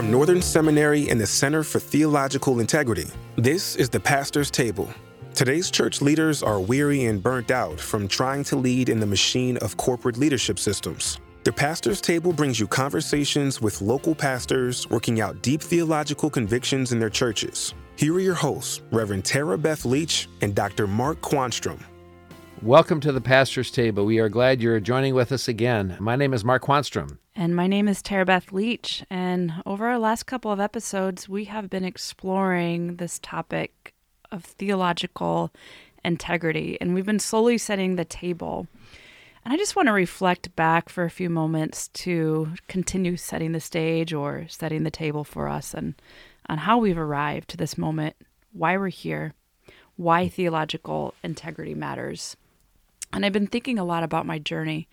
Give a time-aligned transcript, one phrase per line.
[0.00, 4.88] From Northern Seminary and the Center for Theological Integrity, this is the Pastor's Table.
[5.34, 9.58] Today's church leaders are weary and burnt out from trying to lead in the machine
[9.58, 11.20] of corporate leadership systems.
[11.44, 16.98] The Pastor's Table brings you conversations with local pastors working out deep theological convictions in
[16.98, 17.74] their churches.
[17.96, 20.86] Here are your hosts, Reverend Tara Beth Leach and Dr.
[20.86, 21.78] Mark Quanstrom.
[22.62, 24.06] Welcome to the Pastor's Table.
[24.06, 25.98] We are glad you're joining with us again.
[26.00, 27.18] My name is Mark Quanstrom.
[27.40, 29.02] And my name is Tara Beth Leach.
[29.08, 33.94] And over our last couple of episodes, we have been exploring this topic
[34.30, 35.50] of theological
[36.04, 36.76] integrity.
[36.82, 38.66] And we've been slowly setting the table.
[39.42, 43.60] And I just want to reflect back for a few moments to continue setting the
[43.60, 45.94] stage or setting the table for us and
[46.46, 48.16] on how we've arrived to this moment,
[48.52, 49.32] why we're here,
[49.96, 52.36] why theological integrity matters.
[53.14, 54.88] And I've been thinking a lot about my journey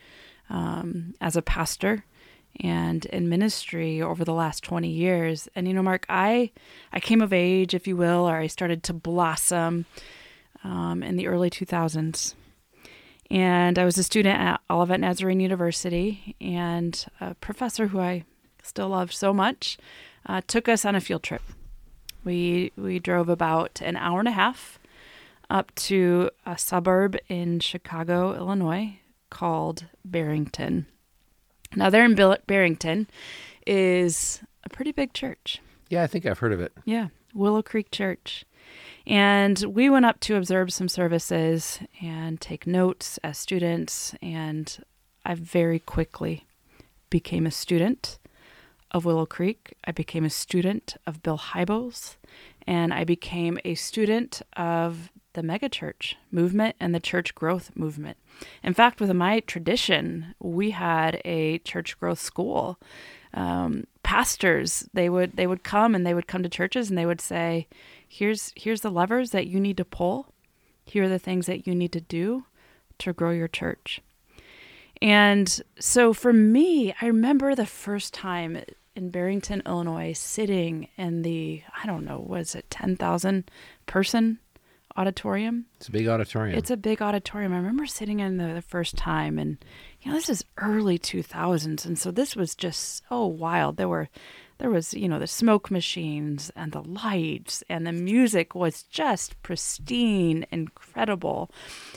[0.49, 2.05] um, as a pastor
[2.59, 5.47] and in ministry over the last 20 years.
[5.55, 6.51] And you know, Mark, I
[6.91, 9.85] I came of age, if you will, or I started to blossom
[10.63, 12.33] um, in the early 2000s.
[13.29, 18.23] And I was a student at Olivet Nazarene University, and a professor who I
[18.63, 19.77] still love so much
[20.25, 21.41] uh, took us on a field trip.
[22.23, 24.79] We we drove about an hour and a half
[25.49, 30.87] up to a suburb in Chicago, Illinois, called Barrington.
[31.75, 32.15] Now, there in
[32.47, 33.07] Barrington
[33.65, 35.61] is a pretty big church.
[35.89, 36.73] Yeah, I think I've heard of it.
[36.85, 38.45] Yeah, Willow Creek Church.
[39.05, 44.13] And we went up to observe some services and take notes as students.
[44.21, 44.77] And
[45.25, 46.45] I very quickly
[47.09, 48.19] became a student
[48.91, 49.75] of Willow Creek.
[49.85, 52.17] I became a student of Bill Hybels.
[52.65, 58.17] And I became a student of the megachurch movement and the church growth movement.
[58.63, 62.79] In fact, with my tradition, we had a church growth school.
[63.35, 67.05] Um, pastors they would they would come and they would come to churches and they
[67.05, 67.67] would say,
[68.07, 70.33] "Here's here's the levers that you need to pull.
[70.85, 72.45] Here are the things that you need to do
[72.97, 74.01] to grow your church."
[74.99, 78.63] And so for me, I remember the first time
[78.95, 83.51] in Barrington, Illinois, sitting in the I don't know, was it ten thousand
[83.85, 84.39] person
[84.97, 85.65] auditorium.
[85.77, 86.57] It's a big auditorium.
[86.57, 87.53] It's a big auditorium.
[87.53, 89.63] I remember sitting in there the first time, and
[90.01, 93.77] you know, this is early 2000s, and so this was just so wild.
[93.77, 94.09] There were,
[94.57, 99.41] there was, you know, the smoke machines and the lights, and the music was just
[99.43, 101.51] pristine, incredible.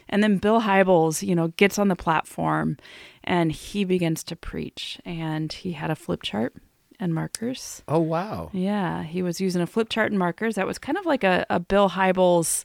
[0.09, 2.77] And then Bill Hybels, you know, gets on the platform,
[3.25, 6.55] and he begins to preach, and he had a flip chart
[7.01, 7.83] and markers.
[7.89, 8.51] Oh wow!
[8.53, 10.55] Yeah, he was using a flip chart and markers.
[10.57, 12.65] That was kind of like a, a Bill Hybels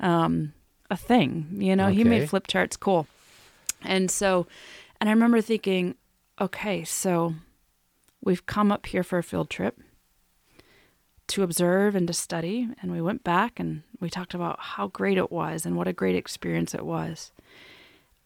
[0.00, 0.52] um,
[0.90, 1.46] a thing.
[1.58, 1.96] You know, okay.
[1.96, 3.06] he made flip charts cool.
[3.82, 4.46] And so,
[5.00, 5.96] and I remember thinking,
[6.40, 7.34] okay, so
[8.22, 9.78] we've come up here for a field trip
[11.28, 12.68] to observe and to study.
[12.80, 15.92] And we went back and we talked about how great it was and what a
[15.92, 17.32] great experience it was.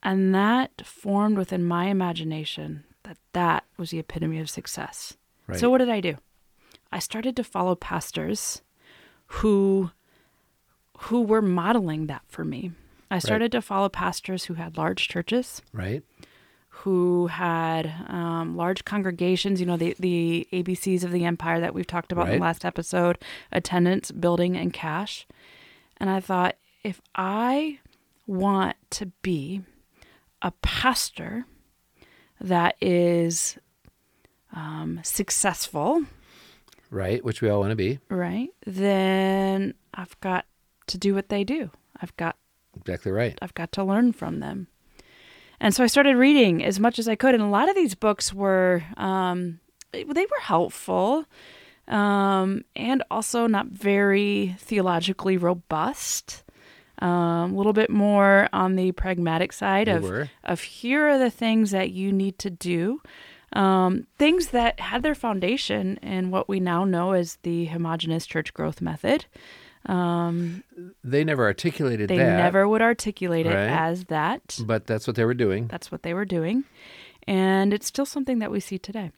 [0.03, 5.17] And that formed within my imagination that that was the epitome of success.
[5.47, 5.59] Right.
[5.59, 6.17] So, what did I do?
[6.93, 8.63] I started to follow pastors
[9.27, 9.91] who
[11.05, 12.73] who were modeling that for me.
[13.11, 13.53] I started right.
[13.53, 15.63] to follow pastors who had large churches.
[15.73, 16.03] Right.
[16.69, 21.87] Who had um, large congregations, you know, the, the ABCs of the empire that we've
[21.87, 22.35] talked about right.
[22.35, 23.19] in the last episode
[23.51, 25.27] attendance, building, and cash.
[25.97, 27.79] And I thought, if I
[28.27, 29.63] want to be
[30.43, 31.47] a pastor
[32.41, 33.59] that is
[34.53, 36.05] um, successful,
[36.91, 40.47] right, which we all want to be, right, then I've got
[40.91, 41.71] to do what they do.
[42.01, 42.37] I've got
[42.77, 43.39] exactly right.
[43.43, 44.69] I've got to learn from them.
[45.61, 47.95] And so I started reading as much as I could, and a lot of these
[47.95, 49.61] books were um,
[49.93, 51.27] they were helpful,
[51.89, 56.45] um, and also not very theologically robust.
[57.03, 60.31] Um, a little bit more on the pragmatic side they of were.
[60.45, 63.01] of here are the things that you need to do.
[63.55, 68.55] Um, things that had their foundation in what we now know as the homogenous church
[68.55, 69.27] growth method.
[69.87, 70.63] Um,
[71.03, 72.37] they never articulated they that.
[72.37, 73.69] never would articulate it right?
[73.69, 74.59] as that.
[74.65, 75.69] But that's what they were doing.
[75.69, 76.65] That's what they were doing.
[77.27, 79.11] And it's still something that we see today.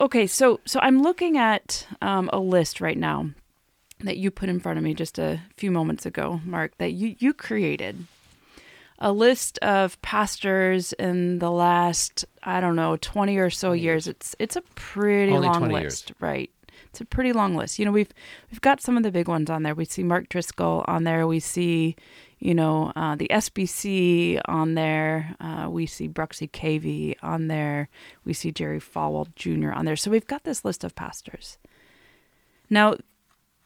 [0.00, 3.30] Okay, so so I'm looking at um, a list right now
[4.00, 7.16] that you put in front of me just a few moments ago, Mark, that you,
[7.18, 8.06] you created.
[8.98, 14.06] A list of pastors in the last, I don't know, 20 or so years.
[14.06, 16.14] It's it's a pretty Only long list, years.
[16.20, 16.50] right?
[16.96, 17.78] It's a pretty long list.
[17.78, 18.12] You know, we've
[18.50, 19.74] we've got some of the big ones on there.
[19.74, 21.26] We see Mark Driscoll on there.
[21.26, 21.94] We see,
[22.38, 25.36] you know, uh, the SBC on there.
[25.38, 27.90] Uh, we see Bruxy Cavey on there.
[28.24, 29.72] We see Jerry Falwell Jr.
[29.72, 29.96] on there.
[29.96, 31.58] So we've got this list of pastors.
[32.70, 32.96] Now,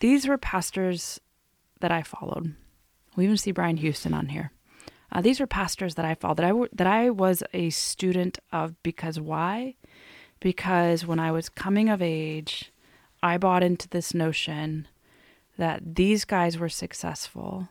[0.00, 1.20] these were pastors
[1.78, 2.56] that I followed.
[3.14, 4.50] We even see Brian Houston on here.
[5.12, 8.40] Uh, these were pastors that I followed that I w- that I was a student
[8.52, 9.76] of because why?
[10.40, 12.72] Because when I was coming of age,
[13.22, 14.88] I bought into this notion
[15.58, 17.68] that these guys were successful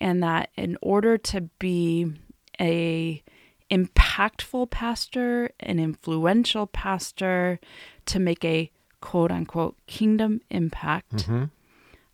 [0.00, 2.12] and that in order to be
[2.60, 3.22] a
[3.70, 7.60] impactful pastor, an influential pastor,
[8.06, 8.70] to make a
[9.00, 11.44] quote unquote kingdom impact, Mm-hmm.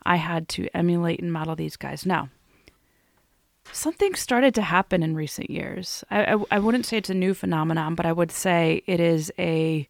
[0.04, 2.06] I had to emulate and model these guys.
[2.06, 2.30] Now,
[3.72, 6.02] something started to happen in recent years.
[6.10, 9.30] I, I, I wouldn't say it's a new phenomenon, but I would say it is
[9.38, 9.86] a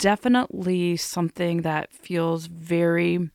[0.00, 3.30] definitely something that feels very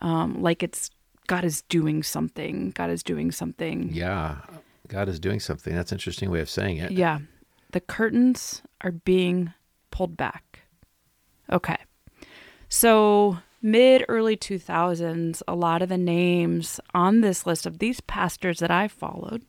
[0.00, 0.90] um, like it's
[1.28, 2.70] God is doing something.
[2.70, 3.90] God is doing something.
[3.92, 4.38] Yeah.
[4.88, 5.72] God is doing something.
[5.74, 6.90] That's an interesting way of saying it.
[6.90, 7.20] Yeah.
[7.70, 9.52] The curtains are being
[9.90, 10.60] pulled back.
[11.50, 11.78] Okay.
[12.68, 18.58] So, mid early 2000s, a lot of the names on this list of these pastors
[18.58, 19.44] that I followed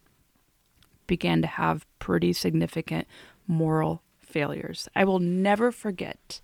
[1.08, 3.08] began to have pretty significant
[3.48, 4.03] moral
[4.34, 4.90] failures.
[4.96, 6.42] I will never forget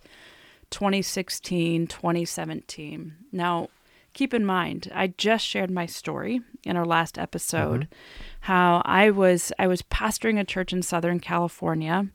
[0.70, 3.16] 2016, 2017.
[3.32, 3.70] Now,
[4.14, 7.88] keep in mind, I just shared my story in our last episode
[8.42, 12.08] how I was I was pastoring a church in Southern California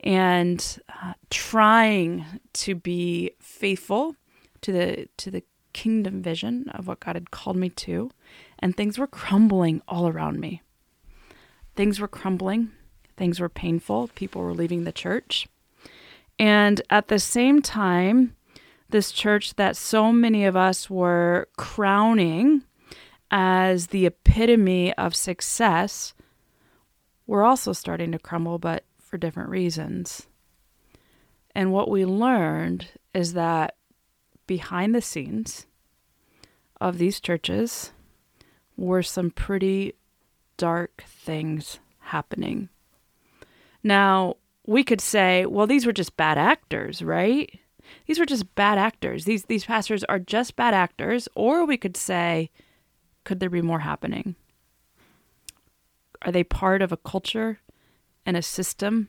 [0.00, 4.16] and uh, trying to be faithful
[4.62, 8.10] to the to the kingdom vision of what God had called me to
[8.58, 10.62] and things were crumbling all around me.
[11.74, 12.70] Things were crumbling,
[13.16, 15.46] things were painful, people were leaving the church.
[16.38, 18.34] And at the same time,
[18.88, 22.62] this church that so many of us were crowning
[23.30, 26.14] as the epitome of success
[27.26, 30.26] were also starting to crumble, but for different reasons.
[31.54, 33.76] And what we learned is that
[34.46, 35.66] behind the scenes
[36.80, 37.92] of these churches
[38.76, 39.94] were some pretty
[40.56, 42.68] dark things happening.
[43.82, 44.36] Now,
[44.66, 47.58] we could say, well, these were just bad actors, right?
[48.06, 49.24] These were just bad actors.
[49.24, 52.50] These these pastors are just bad actors, or we could say,
[53.24, 54.36] could there be more happening?
[56.22, 57.60] Are they part of a culture
[58.24, 59.08] and a system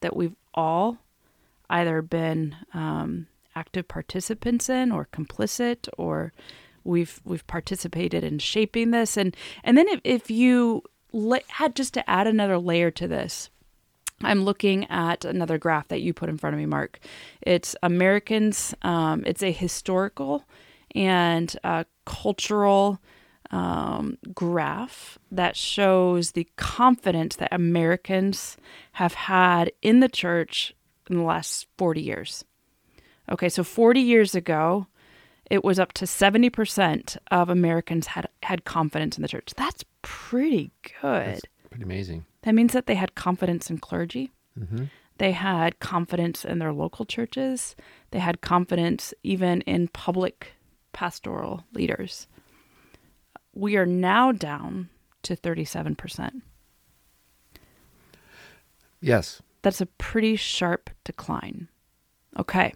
[0.00, 0.98] that we've all
[1.68, 6.32] either been um, active participants in, or complicit, or
[6.82, 9.16] we've we've participated in shaping this?
[9.16, 10.82] And and then if if you
[11.12, 13.50] la- had just to add another layer to this,
[14.22, 16.98] I'm looking at another graph that you put in front of me, Mark.
[17.42, 20.44] It's Americans, um, it's a historical
[20.94, 23.00] and uh, cultural
[23.50, 28.56] um, graph that shows the confidence that Americans
[28.92, 30.74] have had in the church
[31.08, 32.44] in the last 40 years.
[33.30, 34.86] Okay, so 40 years ago,
[35.50, 39.52] it was up to 70% of Americans had, had confidence in the church.
[39.56, 40.70] That's pretty
[41.00, 41.26] good.
[41.26, 42.26] That's pretty amazing.
[42.42, 44.32] That means that they had confidence in clergy.
[44.58, 44.84] Mm-hmm.
[45.18, 47.76] They had confidence in their local churches.
[48.10, 50.54] They had confidence even in public
[50.92, 52.26] pastoral leaders.
[53.54, 54.88] We are now down
[55.22, 56.42] to 37%.
[59.00, 59.42] Yes.
[59.62, 61.68] That's a pretty sharp decline.
[62.38, 62.72] Okay.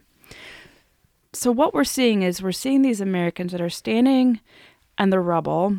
[1.33, 4.41] So, what we're seeing is we're seeing these Americans that are standing
[4.99, 5.79] in the rubble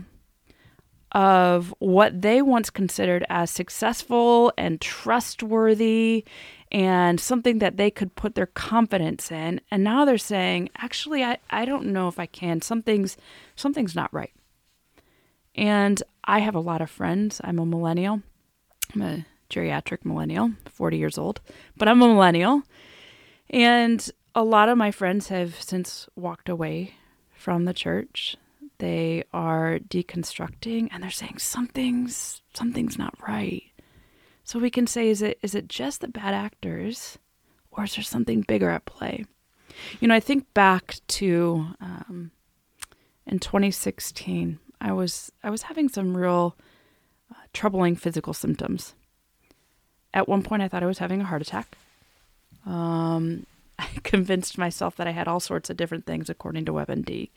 [1.16, 6.26] of what they once considered as successful and trustworthy
[6.74, 9.62] and something that they could put their confidence in.
[9.72, 12.62] And now they're saying actually I, I don't know if i can.
[12.62, 13.16] Something's
[13.56, 14.34] something's not right.
[15.56, 17.40] And i have a lot of friends.
[17.46, 18.22] I'm a millennial.
[18.94, 21.40] I'm a geriatric millennial 40 years old
[21.78, 22.64] but i'm a millennial.
[23.50, 26.96] And a lot of my friends have since walked away
[27.32, 28.36] from the church
[28.80, 33.64] they are deconstructing and they're saying something's something's not right.
[34.44, 37.18] So we can say is it is it just the bad actors
[37.72, 39.26] or is there something bigger at play?
[40.00, 42.32] You know i think back to um,
[43.28, 46.56] in 2016 i was i was having some real
[47.32, 48.94] uh, troubling physical symptoms.
[50.14, 51.78] At one point i thought i was having a heart attack.
[52.66, 53.46] Um,
[53.80, 57.30] I convinced myself that I had all sorts of different things according to WebMD.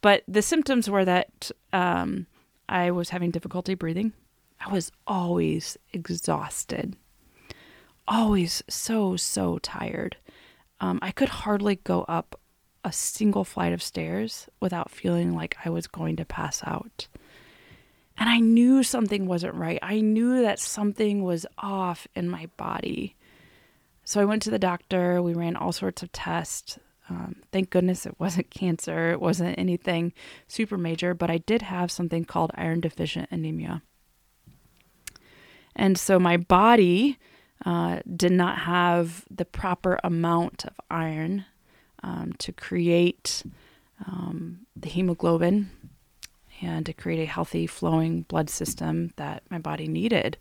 [0.00, 2.26] But the symptoms were that um,
[2.68, 4.12] I was having difficulty breathing.
[4.64, 6.96] I was always exhausted,
[8.08, 10.16] always so, so tired.
[10.80, 12.40] Um, I could hardly go up
[12.84, 17.08] a single flight of stairs without feeling like I was going to pass out.
[18.16, 19.78] And I knew something wasn't right.
[19.82, 23.15] I knew that something was off in my body.
[24.06, 25.20] So I went to the doctor.
[25.20, 26.78] We ran all sorts of tests.
[27.10, 29.10] Um, thank goodness it wasn't cancer.
[29.10, 30.12] It wasn't anything
[30.46, 33.82] super major, but I did have something called iron deficient anemia.
[35.74, 37.18] And so my body
[37.64, 41.44] uh, did not have the proper amount of iron
[42.04, 43.42] um, to create
[44.06, 45.70] um, the hemoglobin
[46.62, 50.38] and to create a healthy flowing blood system that my body needed.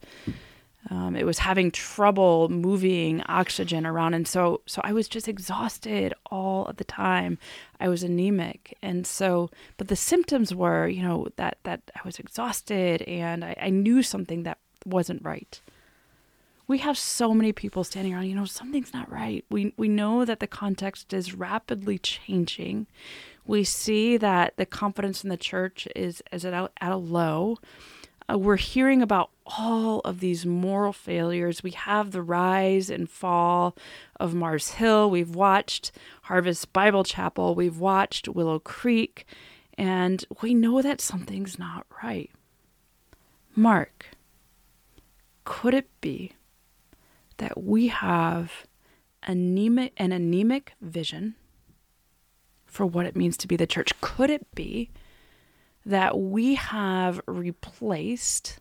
[0.89, 6.13] Um, it was having trouble moving oxygen around, and so so I was just exhausted
[6.29, 7.39] all of the time.
[7.79, 12.19] I was anemic, and so but the symptoms were, you know, that that I was
[12.19, 15.59] exhausted, and I, I knew something that wasn't right.
[16.67, 19.43] We have so many people standing around, you know, something's not right.
[19.49, 22.87] We we know that the context is rapidly changing.
[23.47, 27.57] We see that the confidence in the church is is at a, at a low.
[28.31, 31.61] Uh, we're hearing about all of these moral failures.
[31.61, 33.75] We have the rise and fall
[34.19, 35.09] of Mars Hill.
[35.09, 35.91] We've watched
[36.23, 37.53] Harvest Bible Chapel.
[37.53, 39.25] We've watched Willow Creek.
[39.77, 42.31] And we know that something's not right.
[43.55, 44.09] Mark,
[45.43, 46.31] could it be
[47.37, 48.65] that we have
[49.23, 51.35] anemic, an anemic vision
[52.65, 53.93] for what it means to be the church?
[54.01, 54.89] Could it be
[55.85, 58.59] that we have replaced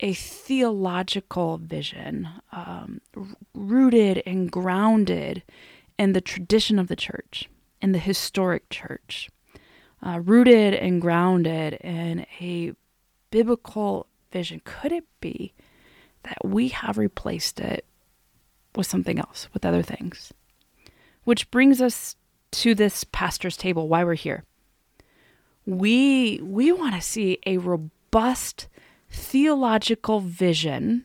[0.00, 3.00] a theological vision um,
[3.54, 5.42] rooted and grounded
[5.98, 7.48] in the tradition of the church,
[7.80, 9.30] in the historic church,
[10.02, 12.72] uh, rooted and grounded in a
[13.30, 14.60] biblical vision?
[14.64, 15.52] Could it be
[16.24, 17.84] that we have replaced it
[18.74, 20.32] with something else, with other things?
[21.24, 22.16] Which brings us
[22.52, 24.44] to this pastor's table, why we're here.
[25.66, 28.68] We we want to see a robust
[29.10, 31.04] theological vision,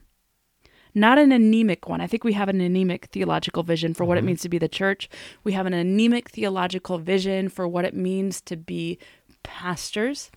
[0.95, 2.01] not an anemic one.
[2.01, 4.27] I think we have an anemic theological vision for what it mm-hmm.
[4.27, 5.09] means to be the church.
[5.43, 8.97] We have an anemic theological vision for what it means to be
[9.43, 10.31] pastors.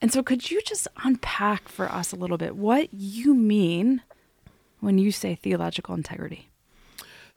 [0.00, 4.02] And so, could you just unpack for us a little bit what you mean
[4.80, 6.48] when you say theological integrity?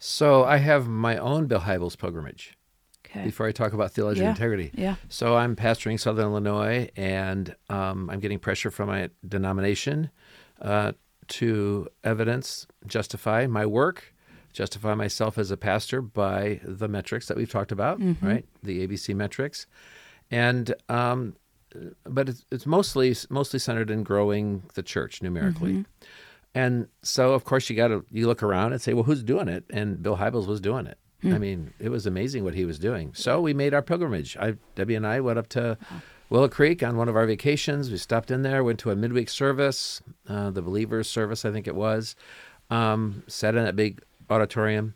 [0.04, 2.58] So I have my own Bill Hybels pilgrimage.
[3.14, 3.24] Okay.
[3.24, 4.30] Before I talk about theological Yeah.
[4.30, 4.94] integrity, Yeah.
[5.08, 10.10] So I'm pastoring Southern Illinois, and um, I'm getting pressure from my denomination
[10.62, 10.92] uh,
[11.28, 14.14] to evidence, justify my work,
[14.52, 18.44] justify myself as a pastor by the metrics that we've talked about, right?
[18.62, 19.66] The ABC metrics,
[20.30, 21.36] and um,
[22.04, 25.84] but it's, it's mostly mostly centered in growing the church numerically.
[26.54, 29.48] And so, of course, you got to you look around and say, well, who's doing
[29.48, 29.64] it?
[29.70, 30.98] And Bill Hybels was doing it.
[31.24, 33.12] I mean, it was amazing what he was doing.
[33.14, 34.36] So we made our pilgrimage.
[34.36, 35.78] I, Debbie and I went up to
[36.30, 37.90] Willow Creek on one of our vacations.
[37.90, 41.66] We stopped in there, went to a midweek service, uh, the Believers service, I think
[41.66, 42.16] it was.
[42.70, 44.94] Um, sat in that big auditorium,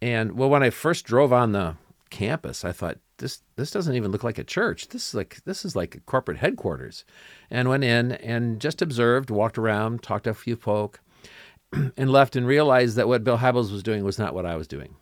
[0.00, 1.74] and well, when I first drove on the
[2.10, 4.88] campus, I thought this this doesn't even look like a church.
[4.88, 7.04] This is like this is like a corporate headquarters,
[7.50, 11.00] and went in and just observed, walked around, talked to a few folk,
[11.72, 14.68] and left and realized that what Bill Hybels was doing was not what I was
[14.68, 14.94] doing.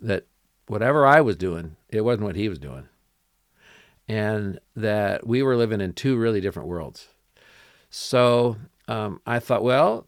[0.00, 0.26] That
[0.66, 2.88] whatever I was doing, it wasn't what he was doing.
[4.08, 7.08] And that we were living in two really different worlds.
[7.90, 8.56] So
[8.88, 10.06] um, I thought, well,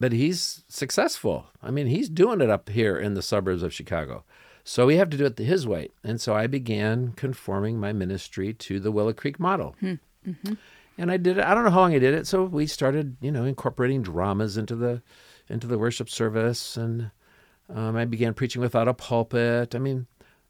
[0.00, 1.46] but he's successful.
[1.62, 4.24] I mean, he's doing it up here in the suburbs of Chicago.
[4.64, 5.88] So we have to do it his way.
[6.02, 9.76] And so I began conforming my ministry to the Willow Creek model.
[10.98, 11.44] And I did it.
[11.44, 12.26] I don't know how long I did it.
[12.26, 15.02] So we started, you know, incorporating dramas into the
[15.48, 17.10] into the worship service, and
[17.74, 19.74] um, I began preaching without a pulpit.
[19.74, 20.06] I mean,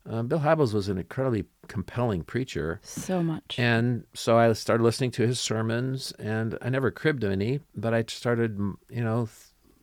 [0.08, 2.80] uh, Bill Hybels was an incredibly compelling preacher.
[2.82, 3.56] So much.
[3.58, 8.04] And so I started listening to his sermons, and I never cribbed any, but I
[8.08, 8.58] started,
[8.88, 9.36] you know, th-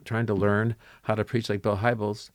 [0.06, 2.32] trying to learn how to preach like Bill Hybels.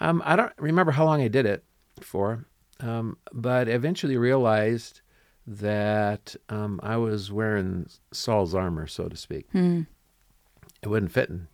[0.00, 1.64] Um, I don't remember how long I did it
[2.00, 2.46] for,
[2.80, 5.00] um, but eventually realized
[5.46, 9.46] that um, I was wearing Saul's armor, so to speak.
[10.82, 11.48] It wasn't fitting.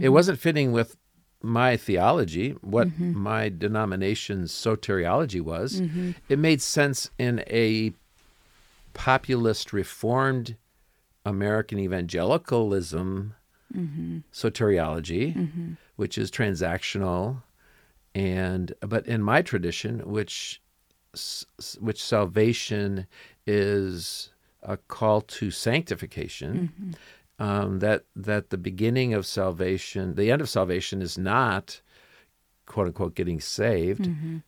[0.00, 0.96] It wasn't fitting with
[1.42, 3.16] my theology, what mm-hmm.
[3.16, 5.80] my denomination's soteriology was.
[5.80, 6.12] Mm-hmm.
[6.28, 7.92] It made sense in a
[8.94, 10.56] populist reformed
[11.24, 13.34] American evangelicalism
[13.74, 14.18] mm-hmm.
[14.32, 17.42] soteriology, which is transactional,
[18.14, 20.60] and but in my tradition, which
[21.80, 23.06] which salvation
[23.46, 24.30] is
[24.62, 26.94] a call to sanctification.
[27.38, 31.82] Um, that that the beginning of salvation, the end of salvation, is not
[32.64, 34.06] quote unquote getting saved.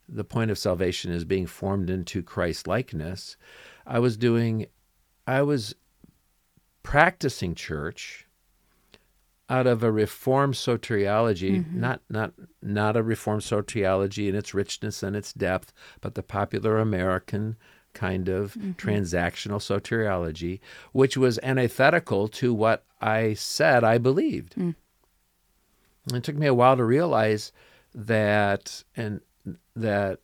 [0.09, 3.37] The point of salvation is being formed into Christ likeness.
[3.87, 4.66] I was doing,
[5.26, 5.75] I was
[6.83, 8.26] practicing church
[9.50, 15.14] out of a reformed soteriology, not not not a reformed soteriology in its richness and
[15.16, 17.57] its depth, but the popular American
[17.99, 18.73] kind of mm-hmm.
[18.73, 20.61] transactional soteriology,
[20.93, 24.55] which was antithetical to what I said I believed.
[24.55, 24.76] Mm.
[26.14, 27.52] It took me a while to realize
[27.95, 29.21] that and
[29.75, 30.21] that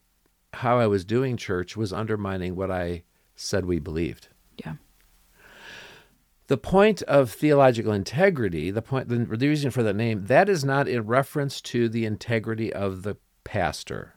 [0.52, 3.02] how I was doing church was undermining what I
[3.34, 4.28] said we believed.
[4.56, 4.74] Yeah.
[6.46, 10.64] The point of theological integrity, the point the, the reason for the name, that is
[10.64, 14.14] not in reference to the integrity of the pastor.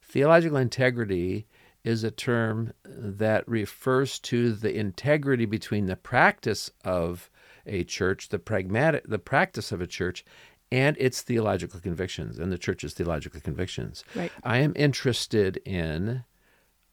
[0.00, 1.46] Theological integrity
[1.84, 7.30] is a term that refers to the integrity between the practice of
[7.66, 10.24] a church, the pragmatic the practice of a church
[10.70, 14.04] and its theological convictions and the church's theological convictions.
[14.14, 14.32] Right.
[14.42, 16.24] I am interested in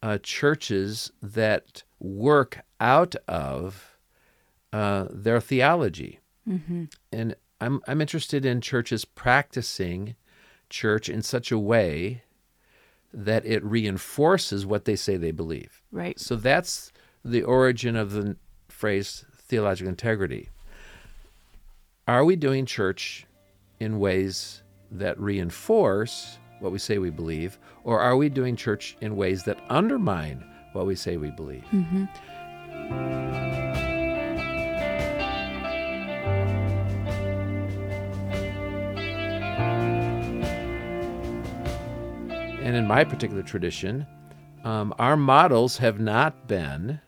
[0.02, 3.96] uh, churches that work out of
[4.72, 6.20] uh, their theology,
[7.12, 10.14] and I'm I'm interested in churches practicing
[10.68, 12.22] church in such a way
[13.16, 15.82] that it reinforces what they say they believe.
[15.90, 16.20] Right.
[16.20, 16.92] So that's
[17.24, 18.36] the origin of the
[18.68, 20.50] phrase theological integrity.
[22.06, 23.26] Are we doing church
[23.80, 29.16] in ways that reinforce what we say we believe, or are we doing church in
[29.16, 31.64] ways that undermine what we say we believe?
[31.72, 33.55] Mm-hmm.
[42.66, 44.04] And in my particular tradition,
[44.64, 47.00] um, our models have not been,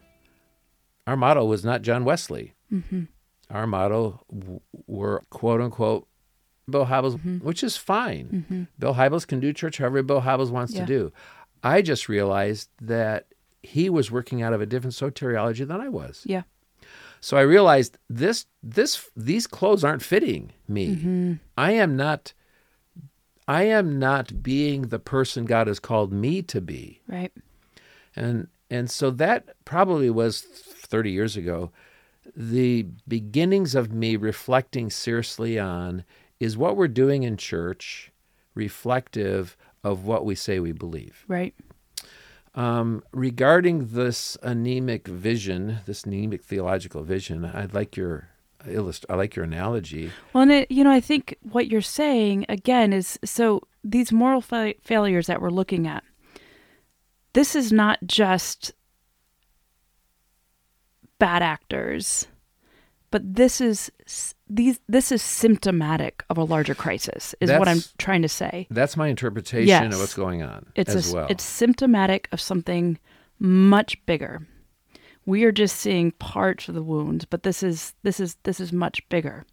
[1.04, 2.54] our model was not John Wesley.
[2.72, 3.04] Mm-hmm.
[3.50, 6.06] Our model w- were quote unquote
[6.70, 7.38] Bill Hybels, mm-hmm.
[7.38, 8.28] which is fine.
[8.48, 8.62] Mm-hmm.
[8.78, 10.82] Bill Hybels can do church however Bill Hybels wants Yeah.
[10.82, 11.12] to do.
[11.64, 13.26] I just realized that
[13.64, 16.22] he was working out of a different soteriology than I was.
[16.24, 16.42] Yeah.
[17.20, 21.40] So I realized this this these clothes aren't fitting me.
[21.56, 22.32] I am not
[23.48, 27.00] I am not being the person God has called me to be.
[27.08, 27.32] Right.
[28.14, 31.72] And and so that probably was 30 years ago
[32.36, 36.04] the beginnings of me reflecting seriously on
[36.38, 38.12] is what we're doing in church
[38.54, 41.24] reflective of what we say we believe.
[41.26, 41.54] Right.
[42.54, 48.28] Um, regarding this anemic vision, this anemic theological vision, I'd like your
[48.66, 50.10] illust- I like your analogy.
[50.32, 54.40] Well, and it, you know, I think what you're saying again is so these moral
[54.40, 56.02] fa- failures that we're looking at.
[57.34, 58.72] This is not just
[61.18, 62.26] bad actors,
[63.10, 63.90] but this is
[64.48, 67.34] these this is symptomatic of a larger crisis.
[67.40, 68.66] Is what I'm trying to say.
[68.70, 69.94] That's my interpretation Yes.
[69.94, 71.26] of what's going on It's as a, well.
[71.30, 72.98] it's symptomatic of something
[73.38, 74.46] much bigger.
[75.28, 78.72] We are just seeing parts of the wound, but this is this is this is
[78.72, 79.44] much bigger.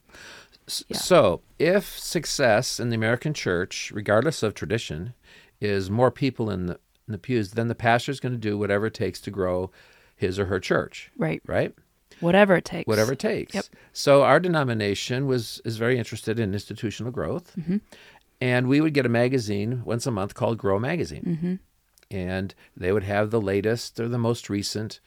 [0.88, 0.98] yeah.
[0.98, 5.14] So, if success in the American church, regardless of tradition,
[5.60, 8.58] is more people in the, in the pews, then the pastor is going to do
[8.58, 9.70] whatever it takes to grow
[10.16, 11.42] his or her church, Right.
[11.46, 11.74] right?
[12.22, 12.88] Whatever it takes.
[12.88, 13.54] Whatever it takes.
[13.54, 13.66] Yep.
[13.92, 17.78] So, our denomination was is very interested in institutional growth, Mm-hmm.
[18.40, 21.56] and we would get a magazine once a month called Grow Magazine, Mm-hmm.
[22.16, 25.00] and they would have the latest or the most recent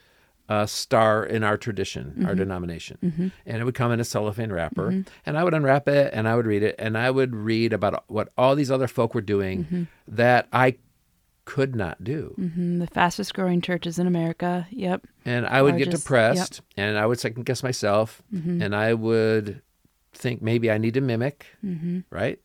[0.48, 2.26] uh, star in our tradition, Mm-hmm.
[2.26, 3.32] our denomination.
[3.46, 5.04] And it would come in a cellophane wrapper.
[5.26, 6.74] And I would unwrap it and I would read it.
[6.78, 9.82] And I would read about what all these other folk were doing Mm-hmm.
[10.08, 10.76] that I
[11.44, 12.34] could not do.
[12.38, 14.66] Mhm, the fastest growing churches in America.
[14.70, 15.06] Yep.
[15.24, 18.22] And I would get Largest- depressed and I would second guess myself.
[18.32, 19.62] And I would
[20.12, 21.46] think maybe I need to mimic,
[22.10, 22.38] right?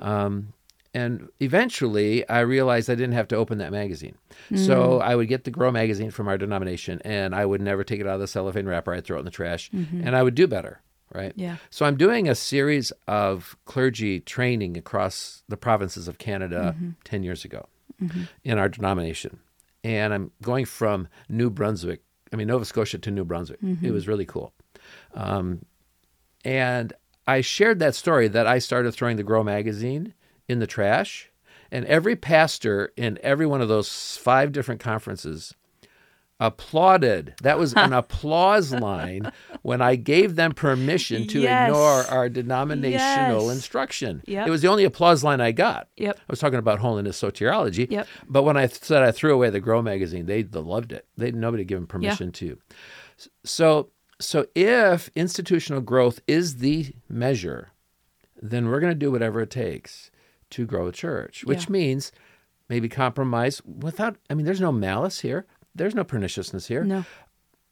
[0.00, 0.52] Um,
[0.94, 4.16] and eventually I realized I didn't have to open that magazine.
[4.54, 5.02] So hmm.
[5.02, 8.06] I would get the Grow magazine from our denomination and I would never take it
[8.06, 8.92] out of the cellophane wrapper.
[8.92, 10.06] I'd throw it in the trash mm-hmm.
[10.06, 10.80] and I would do better,
[11.12, 11.32] right?
[11.34, 11.56] Yeah.
[11.70, 16.90] So I'm doing a series of clergy training across the provinces of Canada mm-hmm.
[17.04, 17.66] 10 years ago
[18.02, 18.24] mm-hmm.
[18.44, 19.38] in our denomination.
[19.82, 22.02] And I'm going from New Brunswick,
[22.32, 23.60] I mean, Nova Scotia to New Brunswick.
[23.82, 24.52] It was really cool.
[25.14, 25.64] Um,
[26.44, 26.92] and
[27.26, 30.14] I shared that story that I started throwing the Grow magazine
[30.52, 31.30] in the trash.
[31.72, 35.54] And every pastor in every one of those five different conferences
[36.38, 37.34] applauded.
[37.42, 39.30] That was an applause line
[39.62, 41.68] when I gave them permission to Yes.
[41.68, 43.54] ignore our denominational Yes.
[43.54, 44.22] instruction.
[44.26, 44.48] Yep.
[44.48, 45.88] It was the only applause line I got.
[45.96, 46.18] Yep.
[46.18, 47.88] I was talking about holiness soteriology.
[47.90, 48.08] Yep.
[48.28, 51.06] But when I said I threw away the Grow magazine, they loved it.
[51.16, 52.58] They nobody gave them permission to.
[53.44, 57.70] So so if institutional growth is the measure,
[58.40, 60.10] then we're going to do whatever it takes
[60.52, 61.72] to grow a church, which Yeah.
[61.72, 62.12] means
[62.68, 65.46] maybe compromise without I mean there's no malice here.
[65.74, 66.84] there's no perniciousness here.
[66.84, 67.04] No.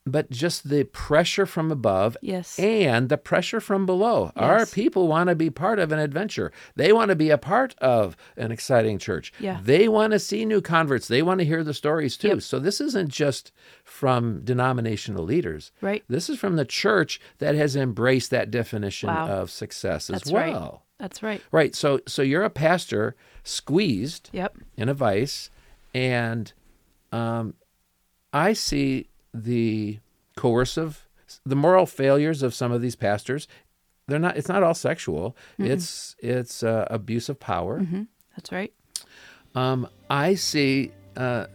[0.03, 2.57] But just the pressure from above Yes.
[2.57, 4.31] and the pressure from below.
[4.35, 6.51] Our people want to be part of an adventure.
[6.75, 9.31] They want to be a part of an exciting church.
[9.39, 9.59] Yeah.
[9.63, 11.07] They want to see new converts.
[11.07, 12.29] They want to hear the stories too.
[12.29, 12.41] Yep.
[12.41, 13.51] So this isn't just
[13.83, 15.71] from denominational leaders.
[15.81, 16.03] Right.
[16.09, 19.27] This is from the church that has embraced that definition Wow.
[19.27, 20.55] of success as That's right.
[21.01, 21.41] That's right.
[21.51, 21.73] Right.
[21.75, 24.55] So so you're a pastor squeezed Yep.
[24.77, 25.49] in a vice,
[25.95, 26.53] and
[27.11, 27.55] um,
[28.31, 29.97] I see the
[30.37, 31.07] coercive,
[31.43, 33.47] the moral failures of some of these pastors.
[34.07, 34.37] They're not.
[34.37, 35.35] It's not all sexual.
[35.57, 37.81] It's it's uh, abuse of power.
[38.35, 38.71] That's right.
[39.55, 41.47] Um, I see uh,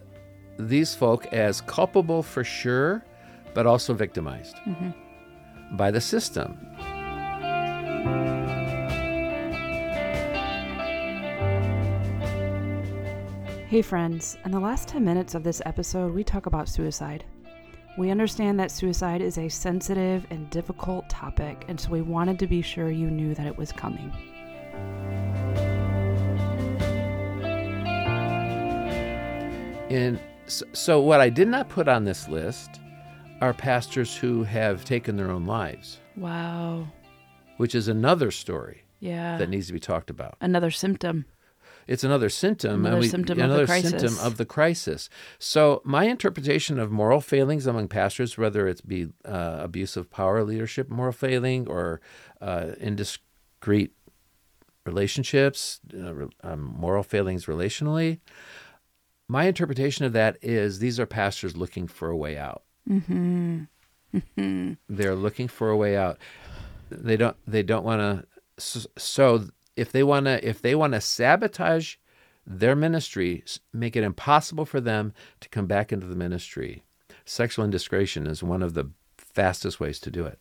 [0.59, 3.05] these folk as culpable for sure,
[3.53, 4.57] but also victimized
[5.71, 6.57] by the system.
[13.69, 14.37] Hey, friends.
[14.45, 17.25] In the last 10 minutes of this episode, we talk about suicide.
[17.97, 22.47] We understand that suicide is a sensitive and difficult topic, and so we wanted to
[22.47, 24.13] be sure you knew that it was coming.
[29.89, 32.81] And so, so, what I did not put on this list
[33.41, 36.87] are pastors who have taken their own lives, Wow.
[37.57, 39.37] which is another story Yeah.
[39.37, 40.35] that needs to be talked about.
[40.41, 41.25] Another symptom.
[41.87, 43.89] It's another symptom, Another and symptom of the another crisis.
[43.91, 45.09] symptom of the crisis.
[45.39, 50.43] So, my interpretation of moral failings among pastors, whether it be uh, abuse of power,
[50.43, 52.01] leadership, moral failing, or
[52.41, 53.91] uh, indiscreet
[54.85, 58.19] relationships, uh, re- um, moral failings relationally,
[59.29, 62.63] my interpretation of that is these are pastors looking for a way out.
[62.89, 63.63] Mm-hmm.
[64.89, 66.17] They're looking for a way out.
[66.89, 67.35] They don't.
[67.45, 68.87] They don't want to.
[68.97, 71.95] So if they want to, if they want to sabotage
[72.45, 76.83] their ministry, make it impossible for them to come back into the ministry.
[77.25, 80.39] Sexual indiscretion is one of the fastest ways to do it.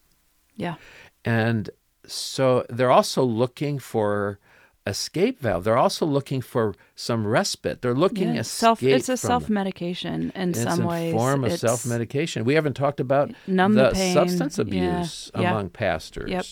[0.54, 0.76] Yeah.
[1.24, 1.70] And
[2.06, 4.38] so they're also looking for
[4.86, 5.64] escape valve.
[5.64, 7.82] They're also looking for some respite.
[7.82, 11.12] They're looking Yeah, self it's a self medication in it's some a ways.
[11.12, 12.44] form of self medication.
[12.44, 14.14] We haven't talked about Numb the the pain.
[14.14, 15.50] substance abuse yeah.
[15.50, 16.30] among pastors.
[16.30, 16.44] Yep.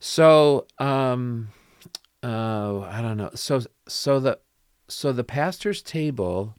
[0.00, 1.48] So, um,
[2.28, 3.30] uh, I don't know.
[3.34, 4.38] So, so the
[4.88, 6.54] so the pastor's table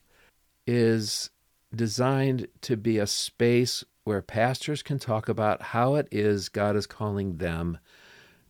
[0.67, 1.29] is
[1.75, 6.85] designed to be a space where pastors can talk about how it is God is
[6.87, 7.77] calling them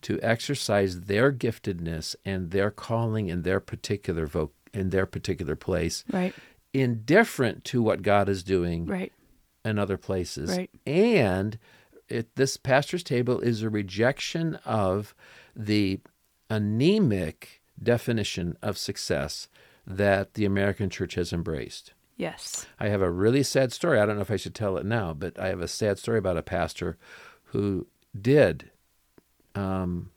[0.02, 6.04] to exercise their giftedness and their calling in their particular voc- in their particular place,
[6.10, 6.34] Right.
[6.72, 9.12] indifferent to what God is doing Right.
[9.64, 10.50] in other places.
[10.56, 10.70] Right.
[10.86, 11.58] And
[12.08, 15.14] it, this pastor's table is a rejection of
[15.54, 16.00] the
[16.50, 19.48] anemic definition of success
[19.86, 21.94] that the American church has embraced.
[22.16, 22.66] Yes.
[22.78, 23.98] I have a really sad story.
[23.98, 26.18] I don't know if I should tell it now, but I have a sad story
[26.18, 26.98] about a pastor
[27.44, 27.86] who
[28.20, 28.70] did.
[29.54, 30.10] Um,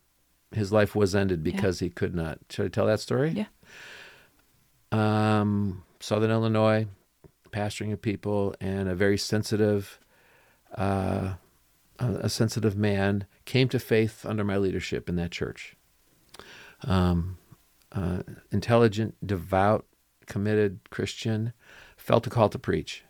[0.52, 2.40] his life was ended because he could not.
[2.50, 3.32] Should I tell that story?
[3.32, 3.46] Yeah.
[4.92, 6.88] Um, Southern Illinois,
[7.52, 10.00] pastoring of people, and a very sensitive,
[10.78, 11.36] uh,
[12.00, 15.76] a a sensitive man came to faith under my leadership in that church.
[16.86, 17.38] Um,
[17.92, 19.86] uh, intelligent, devout,
[20.26, 21.54] committed Christian,
[21.98, 23.04] felt a call to preach.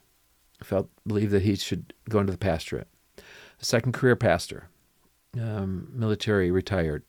[0.61, 2.87] Felt believed that he should go into the pastorate.
[3.17, 4.69] A second career pastor,
[5.39, 7.03] um, military retired,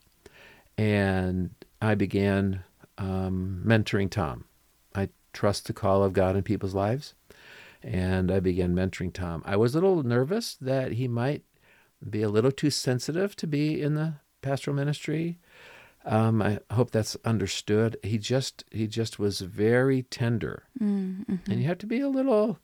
[0.77, 1.51] and
[1.81, 2.63] I began
[2.97, 4.45] um, mentoring Tom.
[4.93, 7.13] I trust the call of God in people's lives,
[7.83, 9.43] and I began mentoring Tom.
[9.45, 11.43] I was a little nervous that he might
[12.09, 15.39] be a little too sensitive to be in the pastoral ministry.
[16.07, 17.97] Um, I hope that's understood.
[18.03, 20.63] He just he just was very tender,
[21.47, 22.59] and you have to be a little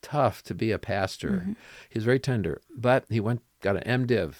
[0.00, 1.56] tough to be a pastor.
[1.90, 4.34] He was very tender, but he went got an MDiv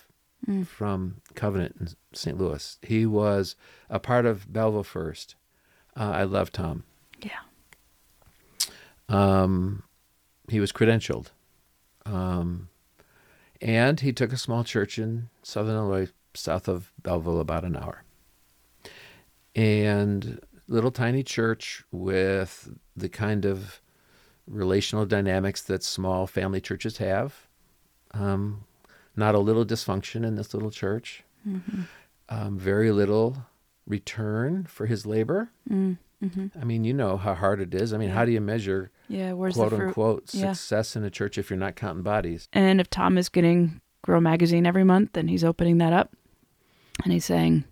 [0.66, 2.38] from Covenant in St.
[2.38, 2.78] Louis.
[2.82, 3.56] He was
[3.90, 5.34] a part of Belleville First.
[5.96, 6.84] Uh, I love Tom.
[7.22, 7.40] Yeah.
[9.08, 9.84] Um,
[10.48, 11.28] he was credentialed.
[12.04, 12.68] Um,
[13.60, 18.04] and he took a small church in southern Illinois, south of Belleville, about an hour.
[19.54, 23.80] And little tiny church with the kind of
[24.46, 27.46] relational dynamics that small family churches have.
[28.12, 28.64] Um,
[29.16, 31.22] not a little dysfunction in this little church.
[32.28, 33.46] Um, very little
[33.86, 35.50] return for his labor.
[35.70, 37.92] I mean, you know how hard it is.
[37.92, 39.32] I mean, how do you measure Yeah.
[39.32, 40.52] Where's quote unquote Yeah.
[40.54, 42.48] success in a church if you're not counting bodies?
[42.52, 46.16] And if Tom is getting Grow Magazine every month, and he's opening that up
[47.02, 47.64] and he's saying,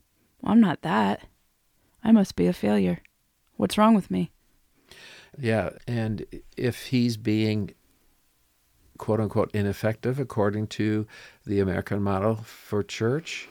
[0.43, 1.23] well, I'm not that.
[2.03, 3.03] I must be a failure.
[3.57, 4.31] What's wrong with me?
[5.39, 7.75] Yeah, and if he's being
[8.99, 11.07] quote unquote ineffective according to
[11.47, 13.49] the American model for church,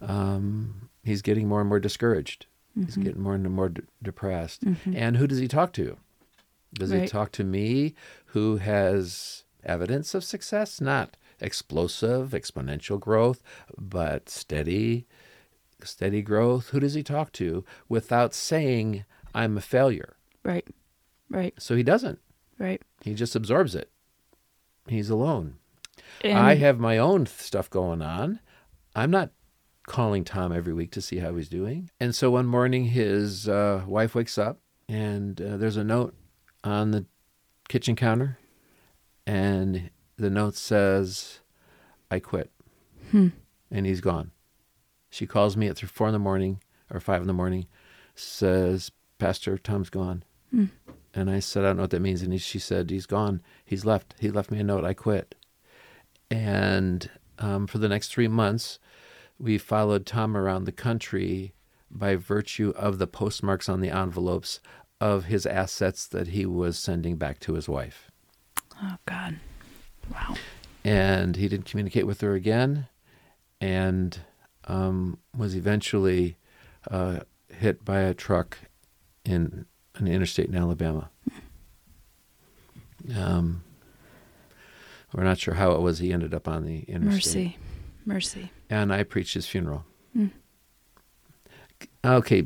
[0.00, 2.46] um, he's getting more and more discouraged.
[2.76, 2.86] Mm-hmm.
[2.86, 3.72] He's getting more and more
[4.02, 4.64] depressed.
[4.64, 4.96] Mm-hmm.
[4.96, 5.96] And who does he talk to?
[6.74, 7.02] Does right.
[7.02, 7.94] he talk to me
[8.26, 10.80] who has evidence of success?
[10.80, 13.42] Not explosive, exponential growth,
[13.76, 15.06] but steady,
[15.82, 16.70] steady growth.
[16.70, 20.16] Who does he talk to without saying, I'm a failure?
[20.44, 20.66] Right.
[21.30, 21.54] Right.
[21.58, 22.18] So he doesn't.
[22.58, 22.82] Right.
[23.02, 23.90] He just absorbs it.
[24.88, 25.56] He's alone.
[26.24, 28.40] And I have my own stuff going on.
[28.94, 29.30] I'm not
[29.86, 31.90] calling Tom every week to see how he's doing.
[32.00, 36.14] And so one morning, his uh, wife wakes up, and uh, there's a note
[36.64, 37.06] on the
[37.68, 38.38] kitchen counter,
[39.26, 41.40] and the note says,
[42.10, 42.50] "I quit,"
[43.10, 43.28] hmm.
[43.70, 44.32] and he's gone.
[45.10, 47.66] She calls me at three, four in the morning or five in the morning,
[48.14, 50.66] says, "Pastor, Tom's gone." Hmm.
[51.14, 52.22] And I said, I don't know what that means.
[52.22, 53.42] And he, she said, he's gone.
[53.64, 54.14] He's left.
[54.20, 54.84] He left me a note.
[54.84, 55.34] I quit.
[56.30, 58.78] And um, for the next three months,
[59.38, 61.54] we followed Tom around the country
[61.90, 64.60] by virtue of the postmarks on the envelopes
[65.00, 68.10] of his assets that he was sending back to his wife.
[68.82, 69.40] Oh, God.
[70.12, 70.36] Wow.
[70.84, 72.88] And he didn't communicate with her again
[73.60, 74.20] and
[74.68, 76.36] um, was eventually
[76.90, 78.58] uh, hit by a truck
[79.24, 81.10] in an interstate in Alabama.
[83.16, 83.64] Um,
[85.12, 87.56] we're not sure how it was he ended up on the interstate.
[87.56, 87.56] Mercy.
[88.04, 88.52] Mercy.
[88.70, 89.84] And I preached his funeral.
[90.16, 90.30] Mm.
[92.04, 92.44] Okay.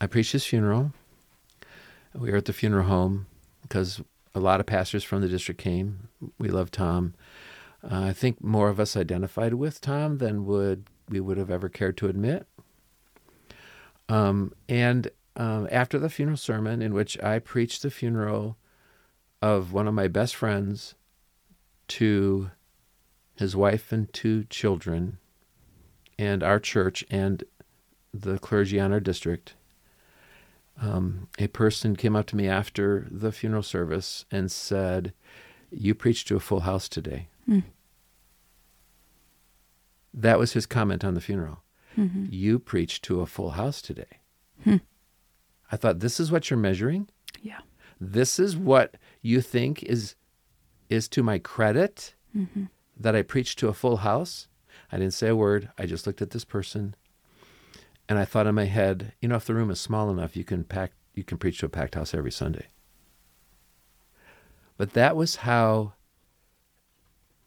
[0.00, 0.92] I preached his funeral.
[2.14, 3.26] We were at the funeral home
[3.62, 4.00] because
[4.34, 6.08] a lot of pastors from the district came.
[6.38, 7.14] We love Tom.
[7.82, 11.68] Uh, I think more of us identified with Tom than would we would have ever
[11.68, 12.46] cared to admit.
[14.08, 18.56] Um, and um, after the funeral sermon, in which I preached the funeral
[19.40, 20.94] of one of my best friends
[21.88, 22.50] to
[23.36, 25.18] his wife and two children,
[26.18, 27.42] and our church and
[28.12, 29.54] the clergy on our district.
[30.80, 35.12] Um, a person came up to me after the funeral service and said,
[35.70, 37.28] You preached to a full house today.
[37.48, 37.64] Mm.
[40.14, 41.62] That was his comment on the funeral.
[41.96, 42.26] Mm-hmm.
[42.30, 44.20] You preached to a full house today.
[44.64, 44.76] Hmm.
[45.70, 47.08] I thought, this is what you're measuring?
[47.40, 47.60] Yeah.
[48.00, 50.16] This is what you think is
[50.88, 52.64] is to my credit mm-hmm.
[52.98, 54.48] that I preached to a full house?
[54.90, 55.70] I didn't say a word.
[55.78, 56.94] I just looked at this person
[58.08, 60.44] and I thought in my head, you know, if the room is small enough, you
[60.44, 62.66] can pack you can preach to a packed house every Sunday.
[64.76, 65.92] But that was how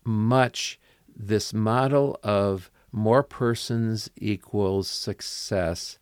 [0.04, 0.80] much
[1.16, 5.98] this model of more persons equals success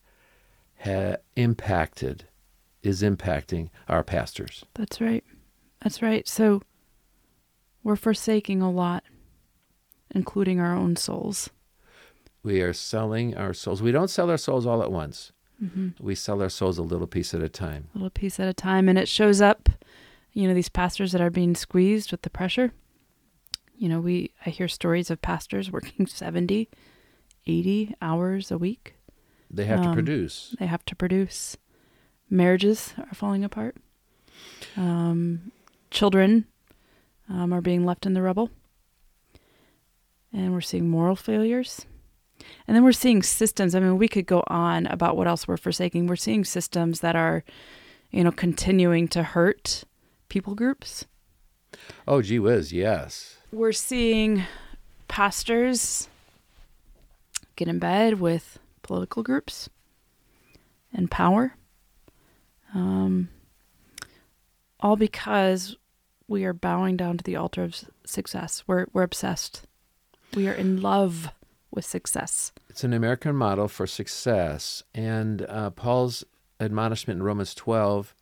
[0.83, 2.25] ha- impacted,
[2.81, 4.65] is impacting our pastors.
[4.75, 5.23] That's right.
[5.81, 6.27] That's right.
[6.27, 6.61] So
[7.83, 9.03] we're forsaking a lot,
[10.11, 11.49] including our own souls.
[12.43, 13.81] We are selling our souls.
[13.81, 15.31] We don't sell our souls all at once.
[15.63, 15.89] Mm-hmm.
[15.99, 17.87] We sell our souls a little piece at a time.
[17.93, 18.89] A little piece at a time.
[18.89, 19.69] And it shows up,
[20.33, 22.73] you know, these pastors that are being squeezed with the pressure.
[23.83, 26.69] You know, we I hear stories of pastors working 70,
[27.45, 28.95] 80 hours a week
[29.51, 30.55] they have um, to produce.
[30.57, 31.57] They have to produce.
[32.29, 33.75] Marriages are falling apart.
[34.77, 35.51] Um,
[35.91, 36.45] children
[37.27, 38.51] um, are being left in the rubble.
[40.31, 41.85] And we're seeing moral failures.
[42.65, 43.75] And then we're seeing systems.
[43.75, 46.07] I mean, we could go on about what else we're forsaking.
[46.07, 47.43] We're seeing systems that are,
[48.11, 49.83] you know, continuing to hurt
[50.29, 51.05] people groups.
[52.07, 53.39] Oh, gee whiz, yes.
[53.53, 54.45] We're seeing
[55.07, 56.09] pastors
[57.55, 59.69] get in bed with political groups
[60.91, 61.53] and power.
[62.73, 63.29] Um,
[64.79, 65.75] all because
[66.27, 68.63] we are bowing down to the altar of success.
[68.65, 69.67] We're, we're obsessed.
[70.33, 71.29] We are in love
[71.69, 72.53] with success.
[72.69, 74.81] It's an American model for success.
[74.95, 76.23] And uh, Paul's
[76.59, 78.15] admonishment in Romans 12,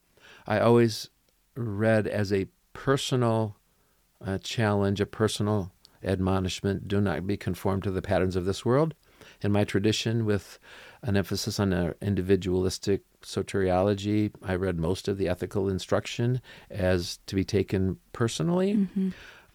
[0.45, 1.09] I always
[1.55, 3.55] read as a personal
[4.25, 5.71] uh, challenge, a personal
[6.03, 6.87] admonishment.
[6.87, 8.93] Do not be conformed to the patterns of this world,
[9.41, 10.59] in my tradition with
[11.03, 14.31] an emphasis on individualistic soteriology.
[14.43, 18.75] I read most of the ethical instruction as to be taken personally.
[18.75, 19.09] Mm-hmm.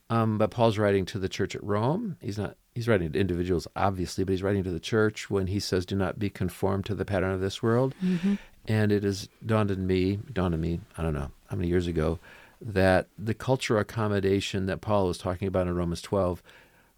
[0.08, 2.16] Um, but Paul's writing to the church at Rome.
[2.20, 2.56] He's not.
[2.74, 5.96] He's writing to individuals, obviously, but he's writing to the church when he says, "Do
[5.96, 8.34] not be conformed to the pattern of this world." Mm-hmm.
[8.68, 10.80] And it has dawned on me, dawned on me.
[10.96, 12.18] I don't know how many years ago,
[12.60, 16.42] that the cultural accommodation that Paul was talking about in Romans 12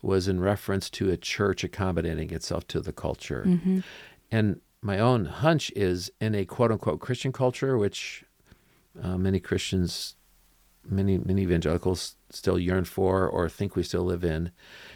[0.03, 3.44] was in reference to a church accommodating itself to the culture.
[3.47, 3.81] Mm-hmm.
[4.31, 8.25] And my own hunch is in a quote unquote Christian culture, which
[9.03, 10.14] uh, many Christians
[10.90, 14.51] many many evangelicals still yearn for or think we still live in.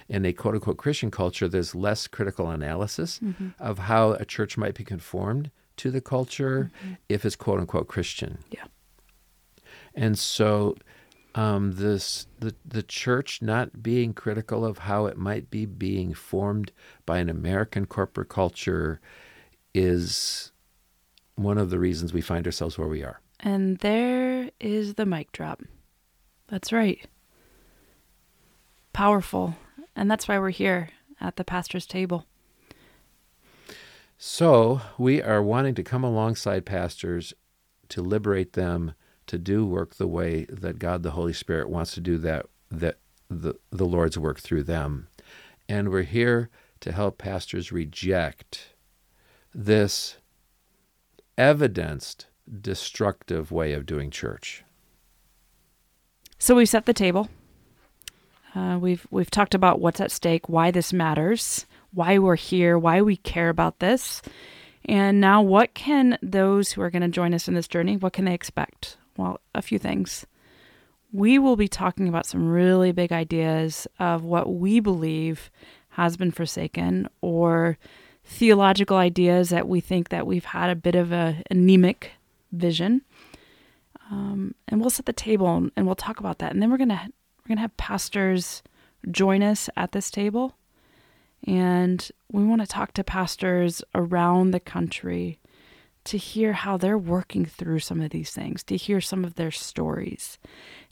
[0.09, 3.48] In a quote unquote Christian culture, there's less critical analysis Mm-hmm.
[3.59, 6.92] of how a church might be conformed to the culture Mm-hmm.
[7.09, 8.38] if it's quote unquote Christian.
[8.51, 8.64] Yeah.
[9.94, 10.76] And so
[11.35, 16.72] um, this the the church not being critical of how it might be being formed
[17.07, 19.00] by an American corporate culture
[19.74, 20.52] is
[21.35, 23.20] one of the reasons we find ourselves where we are.
[23.40, 25.62] And there is the mic drop.
[26.48, 27.07] That's right.
[28.92, 29.57] Powerful.
[29.96, 32.26] And that's why we're here at the pastor's table.
[34.18, 37.33] So we are wanting to come alongside pastors
[37.88, 38.94] to liberate them
[39.26, 42.98] to do work the way that God the Holy Spirit wants to do that that
[43.28, 45.08] the, the Lord's work through them.
[45.68, 48.74] And we're here to help pastors reject
[49.54, 50.16] this
[51.38, 52.26] evidenced
[52.61, 54.64] destructive way of doing church.
[56.38, 57.28] So we've set the table.
[58.54, 63.00] Uh, we've we've talked about what's at stake, why this matters, why we're here, why
[63.00, 64.20] we care about this,
[64.85, 67.96] and now what can those who are going to join us in this journey?
[67.96, 68.98] What can they expect?
[69.16, 70.27] Well, a few things.
[71.12, 75.51] We will be talking about some really big ideas of what we believe
[75.90, 77.77] has been forsaken, or
[78.25, 82.12] theological ideas that we think that we've had a bit of a anemic
[82.51, 83.03] vision
[84.12, 86.53] um, and we'll set the table and, we'll talk about that.
[86.53, 88.62] And then we're gonna we're gonna have pastors
[89.11, 90.55] join us at this table,
[91.46, 95.38] and we want to talk to pastors around the country
[96.04, 99.50] to hear how they're working through some of these things, to hear some of their
[99.50, 100.38] stories,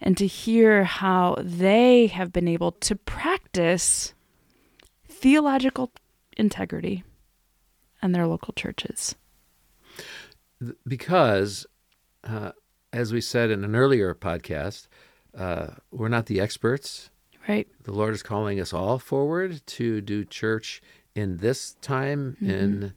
[0.00, 4.14] and to hear how they have been able to practice
[5.08, 5.90] theological
[6.36, 7.04] integrity
[8.02, 9.14] in their local churches.
[10.86, 11.66] Because,
[12.24, 12.52] uh,
[12.92, 14.88] as we said in an earlier podcast,
[15.36, 17.10] uh, we're not the experts.
[17.48, 17.66] Right?
[17.84, 20.82] the Lord is calling us all forward to do church
[21.14, 22.92] in this time, in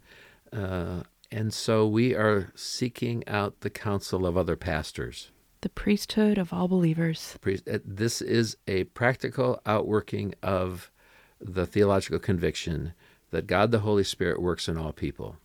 [0.52, 5.32] uh, and so we are seeking out the counsel of other pastors.
[5.62, 7.38] The priesthood of all believers.
[7.46, 10.92] Uh, This is a practical outworking of
[11.42, 12.94] the theological conviction
[13.32, 15.38] that God the Holy Spirit works in all people,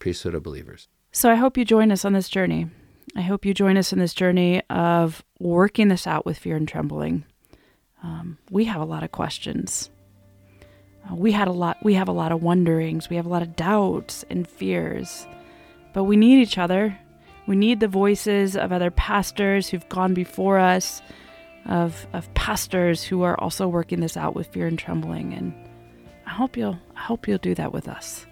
[0.00, 0.88] priesthood of believers.
[1.12, 2.68] So I hope you join us on this journey.
[3.14, 6.66] I hope you join us in this journey of working this out with fear and
[6.66, 7.24] trembling.
[8.02, 9.88] Um, we have a lot of questions.
[11.12, 11.78] We had a lot.
[11.82, 13.08] We have a lot of wonderings.
[13.08, 15.26] We have a lot of doubts and fears.
[15.92, 16.98] But we need each other.
[17.46, 21.00] We need the voices of other pastors who've gone before us,
[21.66, 25.32] of of pastors who are also working this out with fear and trembling.
[25.32, 25.54] And
[26.26, 26.78] I hope you'll.
[26.96, 28.26] I hope you'll do that with us.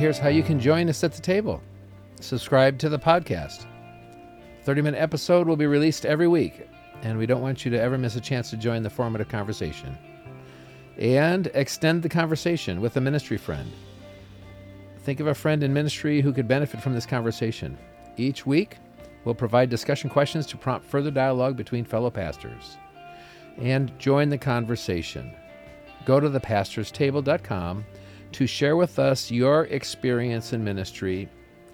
[0.00, 1.62] Here's how you can join us at the table.
[2.20, 3.66] Subscribe to the podcast.
[4.62, 6.68] 30 minute episode will be released every week,
[7.02, 9.96] and we don't want you to ever miss a chance to join the formative conversation.
[10.98, 13.70] And extend the conversation with a ministry friend.
[14.98, 17.78] Think of a friend in ministry who could benefit from this conversation.
[18.18, 18.76] Each week,
[19.24, 22.76] we'll provide discussion questions to prompt further dialogue between fellow pastors.
[23.56, 25.34] And join the conversation.
[26.04, 27.84] Go to thepastorstable.com
[28.32, 31.28] to share with us your experience in ministry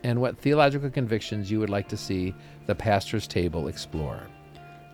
[0.06, 2.32] and what theological convictions you would like to see
[2.66, 4.20] the pastor's table explore.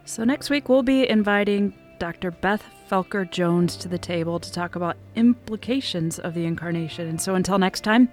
[0.07, 2.31] So, next week we'll be inviting Dr.
[2.31, 7.07] Beth Felker Jones to the table to talk about implications of the incarnation.
[7.09, 8.09] And so, until next time,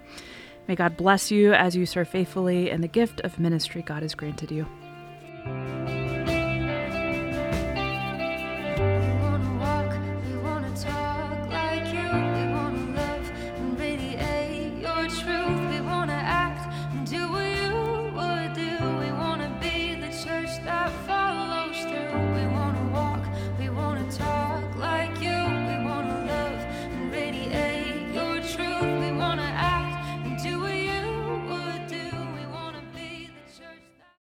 [0.68, 4.14] may God bless you as you serve faithfully in the gift of ministry God has
[4.14, 4.66] granted you.